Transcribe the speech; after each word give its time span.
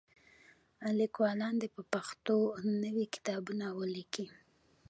لیکوالان 0.99 1.55
دې 1.61 1.67
په 1.75 1.81
پښتو 1.93 2.35
نوي 2.83 3.05
کتابونه 3.13 3.65
ولیکي. 3.79 4.25